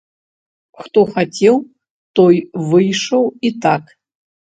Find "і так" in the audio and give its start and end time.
3.51-3.83